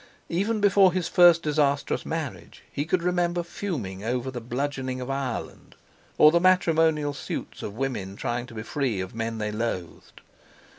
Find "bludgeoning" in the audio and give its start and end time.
4.41-4.99